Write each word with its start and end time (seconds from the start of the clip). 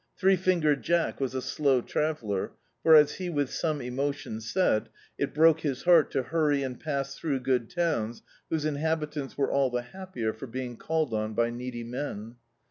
Three 0.17 0.35
Fingered 0.35 0.81
Jack 0.81 1.19
was 1.21 1.35
a 1.35 1.43
slow 1.43 1.79
traveller 1.81 2.53
for, 2.81 2.95
as 2.95 3.13
he 3.17 3.29
with 3.29 3.51
some 3.51 3.81
emotion 3.81 4.41
said— 4.41 4.89
"It 5.19 5.31
broke 5.31 5.59
his 5.59 5.83
heart 5.83 6.09
to 6.13 6.23
huny 6.23 6.65
and 6.65 6.79
pass 6.79 7.15
through 7.15 7.41
good 7.41 7.69
towns 7.69 8.23
whose 8.49 8.65
in 8.65 8.77
habitants 8.77 9.37
were 9.37 9.51
all 9.51 9.69
the 9.69 9.83
happier 9.83 10.33
for 10.33 10.47
being 10.47 10.75
called 10.75 11.13
on 11.13 11.35
by 11.35 11.51
needy 11.51 11.83
men." 11.83 12.37